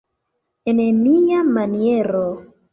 En 0.73 0.81
mia 1.03 1.45
maniero. 1.59 2.27